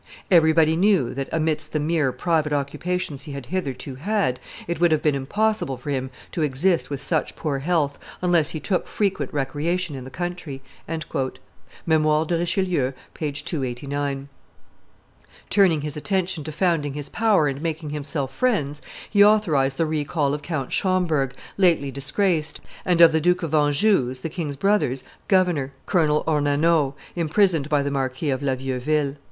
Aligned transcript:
"Everybody 0.31 0.75
knew 0.75 1.13
that, 1.13 1.29
amidst 1.31 1.73
the 1.73 1.79
mere 1.79 2.11
private 2.11 2.51
occupations 2.51 3.21
he 3.25 3.33
had 3.33 3.45
hitherto 3.45 3.93
had, 3.93 4.39
it 4.67 4.79
would 4.79 4.91
have 4.91 5.03
been 5.03 5.13
impossible 5.13 5.77
for 5.77 5.91
him 5.91 6.09
to 6.31 6.41
exist 6.41 6.89
with 6.89 6.99
such 6.99 7.35
poor 7.35 7.59
health, 7.59 7.99
unless 8.19 8.49
he 8.49 8.59
took 8.59 8.87
frequent 8.87 9.31
recreation 9.31 9.95
in 9.95 10.03
the 10.03 10.09
country." 10.09 10.63
[Memoires 11.85 12.25
de 12.25 12.35
Richelieu, 12.35 12.93
t. 12.93 12.97
ii. 13.25 13.31
p. 13.31 13.31
289.] 13.31 14.27
Turning 15.51 15.81
his 15.81 15.95
attention 15.95 16.43
to 16.45 16.51
founding 16.51 16.93
his 16.95 17.07
power 17.07 17.47
and 17.47 17.61
making 17.61 17.91
himself 17.91 18.33
friends, 18.33 18.81
he 19.07 19.23
authorized 19.23 19.77
the 19.77 19.85
recall 19.85 20.33
of 20.33 20.41
Count 20.41 20.71
Schomberg, 20.71 21.33
lately 21.57 21.91
disgraced, 21.91 22.59
and 22.85 23.01
of 23.01 23.11
the 23.11 23.21
Duke 23.21 23.43
of 23.43 23.53
Anjou's, 23.53 24.21
the 24.21 24.29
king's 24.29 24.57
brother's, 24.57 25.03
governor, 25.27 25.73
Colonel 25.85 26.23
Ornano, 26.25 26.95
imprisoned 27.15 27.69
by 27.69 27.83
the 27.83 27.91
Marquis 27.91 28.31
of 28.31 28.41
La 28.41 28.55
Vieuville. 28.55 29.17